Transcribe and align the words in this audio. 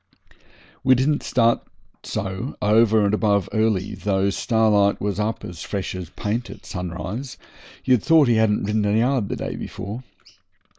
We 0.83 0.95
didn't 0.95 1.21
start 1.21 1.61
so 2.01 2.55
over 2.59 3.05
and 3.05 3.13
above 3.13 3.47
early, 3.53 3.93
though 3.93 4.31
Starlight 4.31 4.99
was 4.99 5.19
up 5.19 5.45
as 5.45 5.61
fresh 5.61 5.93
as 5.93 6.09
paint 6.09 6.49
at 6.49 6.65
sunrise, 6.65 7.37
you'd 7.85 8.01
thought 8.01 8.27
he 8.27 8.33
hadn't 8.37 8.63
ridden 8.63 8.85
a 8.85 8.97
yard 8.97 9.29
the 9.29 9.35
day 9.35 9.55
before. 9.55 10.01